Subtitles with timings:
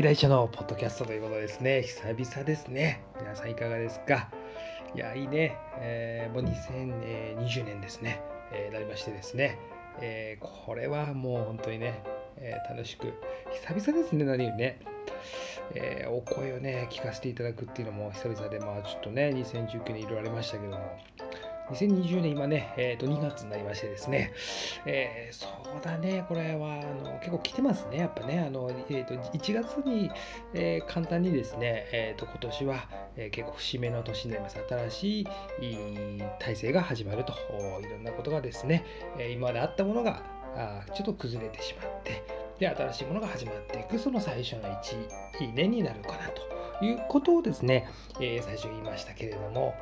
[0.00, 1.82] 来週のポッドキャストということですね。
[1.82, 3.04] 久々ですね。
[3.20, 4.30] 皆さんいかがですか？
[4.96, 5.58] いや、いいね。
[5.76, 8.22] えー、もう2020年ですね。
[8.54, 9.58] えー、なりましてですね。
[10.00, 12.02] えー、これはもう本当にね、
[12.38, 13.12] え楽しく、
[13.68, 14.78] 久々ですね、何よりね。
[15.74, 20.98] えお声をね、聞かせていただくっていうのも久々で、まあちょっとね、2019年いろいろありましたけども、
[21.72, 24.32] 2020年今ね、えー、と2月になりましてですね、
[24.86, 30.10] えー、そうだね、これはあの結構来てますね、やっぱね、あのえー、と1月に、
[30.54, 34.58] えー、簡単にですね、えー、と今年は、えー、結構節目の年になります。
[34.68, 35.26] 新しい
[36.38, 37.32] 体制が始まると、
[37.80, 38.84] いろんなことがですね、
[39.18, 40.22] え今まであったものが
[40.56, 42.22] あちょっと崩れてしまって、
[42.58, 47.88] で、新しいものが始まっていく、その最初の1年になるかなということをですね、
[48.20, 49.74] え、最初言いましたけれども、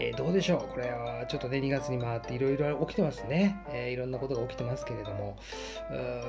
[0.00, 0.72] えー、どうでしょう？
[0.72, 3.56] これはちょっとね、2月に回っていろいろ起きてますね。
[3.70, 5.36] えー、いろんなことが起きてますけれども、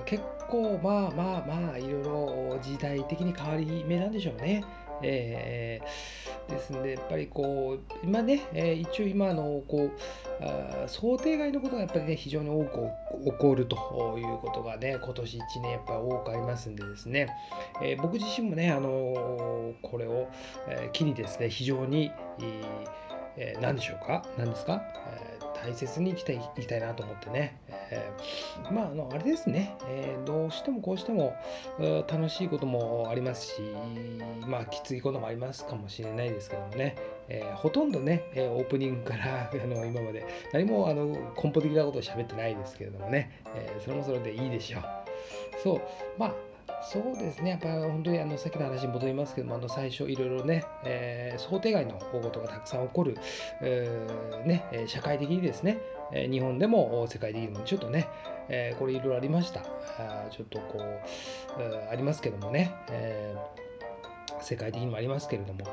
[0.05, 4.63] 結構まあまあまあ、いろいろ時代的に変わり目なんでしょうね。
[5.05, 9.91] えー、ですので、やっぱりこう、今ね、えー、一応今のこう
[10.41, 12.89] あ、想定外のことがやっぱりね、非常に多く
[13.25, 17.27] 起こるということがね、今年1年やっぱり多くありますんでですね、
[17.81, 20.29] えー、僕自身もね、あの、これを、
[20.69, 22.87] えー、機にですね、非常に、えー、
[23.37, 24.23] え何でしょうか？
[24.37, 24.81] 何ですか、
[25.11, 27.57] えー、大切に生きていきたいなと思ってね、
[27.89, 31.35] えー、まあ、あの、あれですね、えどうしてもこうしても
[32.07, 33.61] 楽しいこともありますし、
[34.47, 36.95] まあ、きついこともありますかもしれないですけどもね、
[37.29, 41.17] えほとんどね、オープニングから あの今まで何もあの根
[41.51, 44.83] 本的なことを喋ってないですけれどもね、えそれもそれでいいでしょう。
[45.63, 45.81] そう、
[46.17, 46.33] まあ
[46.85, 53.17] そうですね、やっぱ本当にあのさっきの話に戻りますけども、あの最初、いろいろね、えー、想定外の大事がたくさん起こる、
[53.61, 55.79] えー、ね、社会的にですね、
[56.11, 58.07] 日本でも世界的にもちょっとね、
[58.49, 59.61] えー、これいろいろありました。
[59.97, 65.65] あちょっとこう、ありますけどもね、えー、世界的にもありますけれども、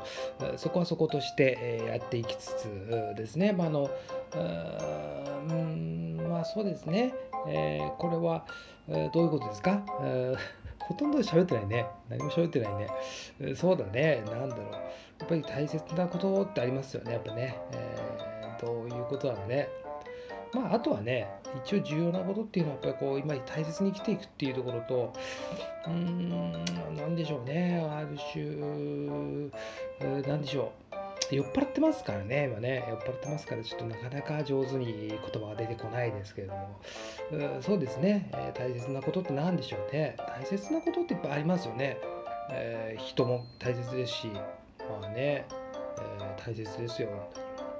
[0.57, 3.89] そこはそことしてやっていきつつですね、まあ、あの
[4.33, 7.13] うんまあそうですね、
[7.47, 8.45] えー、これは、
[9.13, 9.83] どういうことですか、
[10.87, 11.85] ほとんど喋ってないね。
[12.09, 13.55] 何も喋ってないね。
[13.55, 14.23] そうだね。
[14.25, 14.71] なんだろう。
[14.73, 17.13] やっぱり大切なことってありますよね。
[17.13, 17.57] やっぱね。
[17.71, 19.69] えー、どういうことなのね。
[20.53, 21.29] まあ、あとはね、
[21.65, 25.13] 一応重要なことっていうのは、やっぱりこう、今大切に生きていくっていうところと、
[25.85, 26.65] うーん、
[26.95, 27.79] なんでしょうね。
[27.89, 28.43] ある種、
[30.27, 30.80] なんでしょう。
[31.31, 36.79] 酔っ払ってますからね、今ね、酔っ払ってますから、ちょっとなかなか上手に言葉が出てこないですけれども、
[37.59, 40.15] うそうですね、えー、大切なことって何でしょうね。
[40.17, 41.97] 大切なことっていっぱいありますよね。
[42.51, 47.09] えー、人も大切ですし、まあね、えー、大切ですよ。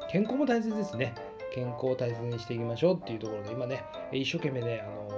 [0.09, 1.13] 健康も大切ですね。
[1.53, 5.11] 健康を大切にしていきましょうっていうところで、今ね、一生懸命ね、あの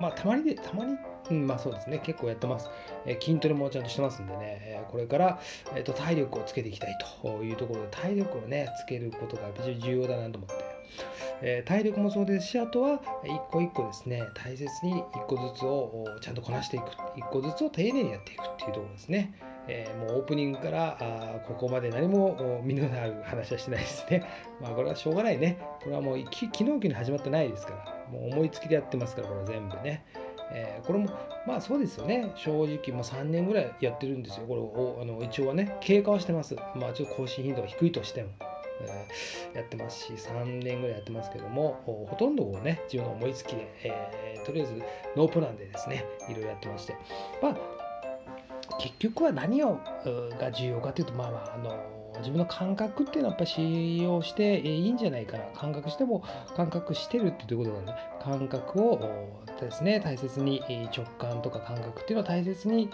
[0.00, 0.96] まあ、たまにで、たまに
[1.30, 2.00] うん、まあそうですね。
[2.02, 2.68] 結構やってます。
[3.06, 5.40] え、筋トレもちゃんとしてますんでね、え、これから、
[5.74, 10.82] えーと、体力をつけていきたいというところで、体力をね、つけることが非常に重要だなと思って。
[11.42, 16.84] え、体力もそうですし、あとは一個一個ですね、大切に一個ずつをちゃんとこなしていく、
[17.16, 19.32] 一個ずつを丁寧にやっていくっていうところですね。
[19.68, 24.24] えー、もうオープニングからあここまで何も身のある話はしてないですね。
[24.60, 25.58] まあこれはしょうがないね。
[25.82, 27.74] これはもう昨日昨日始まってないですか
[28.10, 30.04] ら、もう思いつきでやってますから、これ全部ね。
[30.54, 31.10] えー、これも
[31.46, 32.32] まあそうですよね。
[32.36, 34.46] 正直もう3年ぐらいやってるんですよ。
[34.46, 36.56] これをあの一応はね経過はしてます。
[36.74, 38.28] まあちょっと更新頻度が低いとしても、
[38.80, 44.74] えー、やってますし3年ぐらいやってますけどもほとんどをね自分の思いつきで、えー、とりあえず
[45.16, 46.96] ノープランでですねいろいろやってまして。
[47.42, 47.81] まあ
[48.78, 49.78] 結局は何を
[50.38, 55.44] が重要かというとまあまああの自分の感覚っていうのはやっぱ使用していいんじゃないかな。
[55.54, 56.22] 感覚しても
[56.54, 60.62] 感覚してるっていうことなんで感覚をですね大切に
[60.94, 62.90] 直感とか感覚っていうのを大切に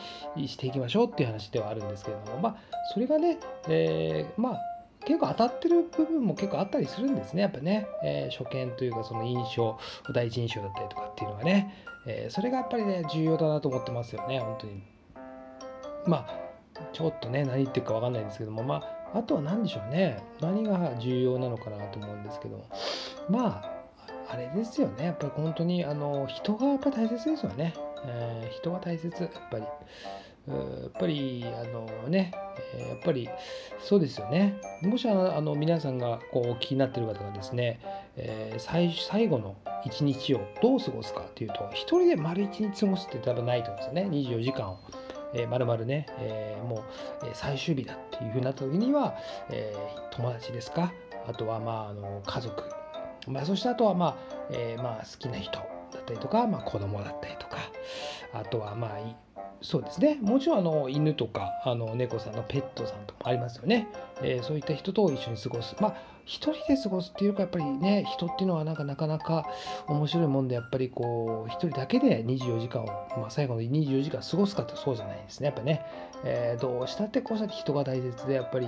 [0.46, 2.56] していきましょうっていう話ではあるんですけれどもまあ
[2.92, 4.58] それがね、えー、まあ
[5.04, 7.42] 結構当たってる部分も結構あったりするんですね。
[7.42, 9.78] やっぱね、えー、初見というかその印象
[10.12, 11.74] 第一印象だったりとかっていうのがね、
[12.06, 14.97] えー、それがやっぱりね重要だなと思ってますよね本当に。
[16.06, 16.48] まあ
[16.92, 18.76] ちょっとね何言ってるか分かんないんですけどもま
[19.12, 20.22] ああとは何でしょうね。
[20.40, 22.66] 何が重要なのかなと思うんですけど
[23.28, 23.78] まあ
[24.30, 25.06] あれですよね。
[25.06, 27.74] やっぱり本当にあの人がやっぱ大切ですよね、
[28.04, 29.22] えー、人が大切。
[29.22, 29.64] やっぱり。
[30.48, 30.54] や
[30.86, 32.32] っぱりあのね、
[32.88, 33.28] やっぱり
[33.80, 34.58] そうですよね。
[34.80, 35.12] もしあ
[35.42, 37.80] の皆さんがこう気になってる方がですね、
[38.16, 44.16] えー、最最後の一日をどう過ごすかっていうと一人で丸一日過ごすって多分ないと思うんですよね。
[44.16, 44.78] 24時間を。
[45.34, 46.82] えー、まるまるね、えー、もう、
[47.34, 49.16] 最終日だっていうふうになった時には、
[49.50, 50.92] えー、友達ですか？
[51.26, 52.62] あとは、まあ、あの家族、
[53.26, 54.16] まあ、そしてあとは、まあ
[54.50, 55.64] えー、まあ好きな人だ
[55.98, 57.58] ったりとか、まあ、子供だったりとか
[58.32, 58.90] あとはまあ
[59.60, 60.18] そうですね。
[60.22, 63.88] もちろんあの犬とかあの猫さんのペットさんとかもありますよね。
[64.22, 65.76] えー、そういった人と一緒に過ごす。
[65.80, 65.96] まあ
[66.28, 69.46] 一人で過ごすっていうかやっぱりね人っていうのはなんかなかなか
[69.86, 72.86] 面白いもんでやっぱりこう一人だけで24時間を、
[73.16, 75.46] まあ、最後の24時間過ごすかってそうじゃないですね。
[75.46, 75.86] やっぱね、
[76.24, 78.66] えー、どうしたってこうしたって人が大切でやっぱり、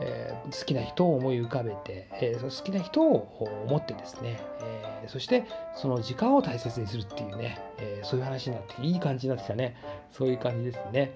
[0.00, 5.44] えー、好きな人を思い浮かべて、え好きな人を思ってですね、えそして
[5.76, 9.76] その時間を大切にするっていうね、えそういう話になっていい感じになってきたね。
[10.10, 11.14] そういう感じですね。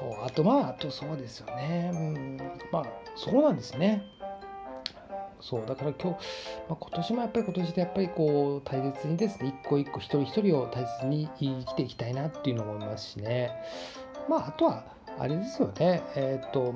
[0.00, 1.90] そう、あとまあ、あとそうですよね。
[1.94, 2.40] うん、
[2.72, 4.02] まあ、そうなんですね。
[5.40, 6.18] そう、だから今日、
[6.68, 13.52] まあ、今年もやっぱり今年でやっぱりこう、大切にですね、一個一個一人一人を大切に生きていきたいなっていうのも思いますしね。
[14.28, 14.84] まあ、あとは、
[15.18, 16.74] あれですよね、えっ、と、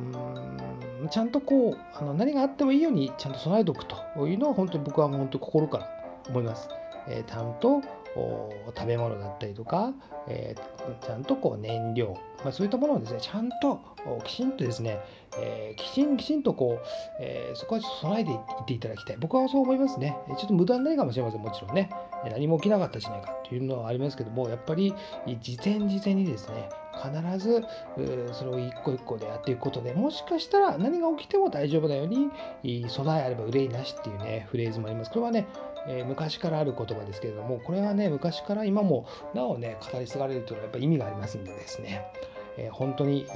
[1.10, 3.96] ちゃんとこう、あの何があってもいいようにちゃんと備えておくと
[4.26, 5.88] いうのは、本当に僕は本当に心から
[6.28, 6.68] 思います。
[7.08, 7.82] えー、ちゃんと
[8.14, 9.92] 食べ物だったりとか、
[10.28, 13.80] えー、ちゃんとこう燃料、まあ、そういったものをですねちゃんと
[14.24, 14.98] きちんとですね、
[15.38, 16.86] えー、きちんきちんとこう、
[17.20, 19.16] えー、そこはちょっと備えていっていただきたい。
[19.18, 20.16] 僕はそう思いますね。
[20.28, 21.42] ちょっと無駄にないかもしれません。
[21.42, 21.90] もちろんね。
[22.28, 24.92] 何も起きなかったじゃないかというのはありますけどもやっぱり
[25.40, 26.68] 事前事前にですね
[27.00, 27.64] 必ず
[28.32, 32.30] それを一個一個でやっていくことでもしかしたら何が起きても大丈夫なように
[32.88, 35.10] 備えあれば憂いなしっていうねフレーズもあります。
[35.10, 35.46] これはね
[35.86, 42.04] えー、昔からある言葉ですけれどもこれはね昔から今もなおね語り継がれるというのはやっぱり意味がありますんでですね、
[42.58, 43.26] えー、本当に、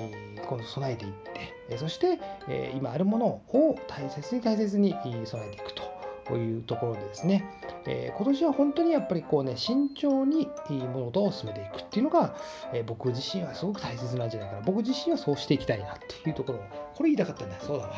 [0.46, 2.18] 今度備えていって、えそして、
[2.48, 4.94] え今あるものを大切に大切に
[5.24, 5.93] 備えていくと。
[6.32, 7.44] いうところでですね、
[7.86, 12.34] え今年は本当にやっぱりこうね慎重に物事を進めていくっていうのが、
[12.72, 14.62] え僕自身はすごく大切なんじゃないかな。
[14.62, 16.60] 僕自身はそうしていきたいなっていうところ。
[16.94, 17.92] これ言いたかったんだそうだわ。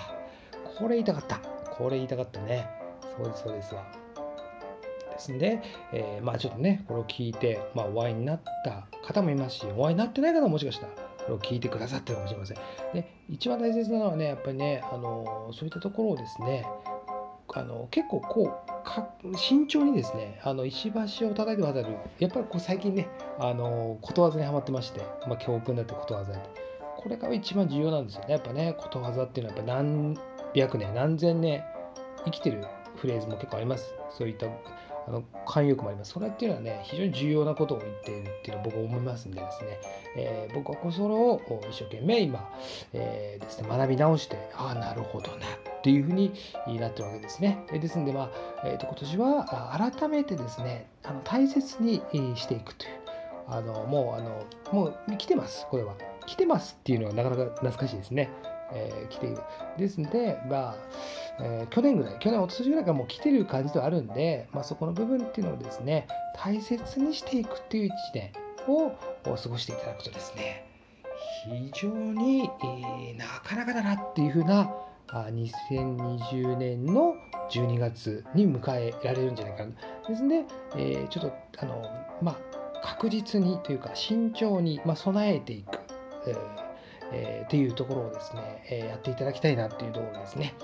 [0.78, 1.38] これ言いたかった。
[1.70, 2.68] これ言いたかったね。
[3.16, 4.06] そうですそうですわ。
[5.16, 5.62] ですんで、
[5.92, 12.56] えー、まあちょっとね、これを聞いて、まあ、お会いになった方もいますし、お会いになってない方ももしかしたら、これを聞いてくださってるかもしれません。
[12.92, 16.66] で、一番大切なのはね、やっぱりね、あのそういったところをですね、
[17.56, 23.08] あの結構こうか慎重にですねあの石橋を叩いて渡るやっぱりこう最近ね
[23.38, 26.38] あのことわざにはまってまして、まあ、教訓だってことわざで。
[26.98, 28.32] これが一番重要なんですよね。
[28.32, 30.18] やっぱねことわざっていうのはやっぱ何
[30.54, 31.64] 百年何千年
[32.26, 32.62] 生きてる
[32.96, 33.94] フレーズも結構あります。
[34.10, 34.46] そういった
[35.06, 36.12] あの慣用句もあります。
[36.12, 39.78] それっていうのはね、非常に重要なことを言っているっていうのは僕は思いますんでですね、
[40.16, 42.50] えー、僕はそれを一生懸命今、
[42.92, 46.32] えー、ですね、学び直して、ああ、なるほどなっていうふうに
[46.78, 47.64] なってるわけですね。
[47.72, 48.30] ですんで、まあ、
[48.64, 52.02] えー、と今年は改めてですね、あの大切に
[52.34, 52.90] していくという、
[53.48, 55.94] あのもうあの、もう来てます、これは。
[56.26, 58.28] 来てますっていうのはなかなか懐かしいですね。
[58.72, 59.38] えー、来ている。
[59.78, 60.74] ですので、まあ、
[61.40, 68.32] えー、去年ぐらい、去年、おととしぐらいからもう来てる感じではあるんで、まあ、そこの部分っていうのをですね、大切にしていくっていう1年
[68.68, 68.92] を
[69.24, 70.66] 過ごしていただくとですね、
[71.44, 74.72] 非常に、えー、なかなかだなっていうふうな、
[75.08, 77.14] あ2020年の
[77.50, 79.72] 12月に迎えられるんじゃないかな。
[80.08, 80.44] ですので、
[80.76, 81.82] えー、ちょっと、あの、
[82.20, 82.36] まあ、
[82.82, 85.78] 確実にというか、慎重に、まあ、備えていく。
[86.26, 86.65] えー
[87.12, 90.54] えー、っていうところをですね、えー、やっていただきたいなっていうところですね。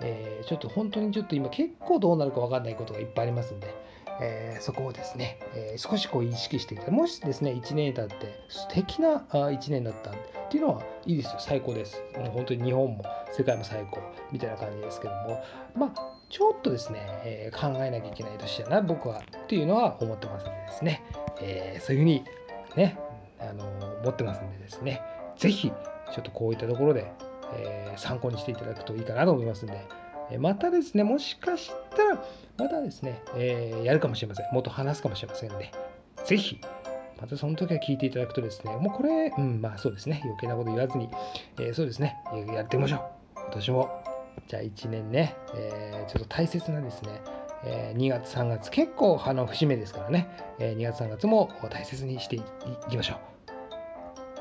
[0.00, 3.74] えー、ちょっと本当にちょっと今結構どうなるか分かんないことがいっぱいありますんで、
[4.20, 10.14] えー、そこをですね、えー、少しこう意識していただもしですね、1年経って素敵な1年だったっ
[10.50, 12.02] ていうのはいいですよ、最高です。
[12.32, 14.00] 本当に日本も世界も最高
[14.30, 15.42] みたいな感じですけども、
[15.74, 21.02] まあ、ちょっとですね、え考えなきゃいけない年だな、僕はっていうのは思ってますんでですね、
[21.40, 22.24] えそういうふうに
[22.76, 22.98] ね、
[23.38, 23.64] あの
[24.02, 25.00] 思ってますんでですね、
[25.36, 25.72] ぜひ
[26.12, 27.10] ちょっとこういったところで、
[27.54, 29.86] えー、参考にしていただくといいかなと思いますので、
[30.30, 32.24] えまたですね、もしかしたら、
[32.56, 34.46] またですね、えー、やるかもしれません。
[34.52, 35.70] もっと話すかもしれませんので、
[36.24, 36.60] ぜひ、
[37.20, 41.08] またその時は聞いていただくとですね、もうこれ、うん、まあそうですね、余計なこと言わずに、
[41.58, 42.16] えー、そうですね、
[42.54, 42.96] やってみましょ
[43.36, 43.40] う。
[43.40, 44.02] 今年も、
[44.48, 47.20] じゃあ1年ね、えー、ちょっと大切なですね、
[47.64, 50.28] えー、2月、3月、結構あの節目ですからね、
[50.58, 52.42] えー、2月、3月も大切にしてい
[52.90, 53.31] きましょう。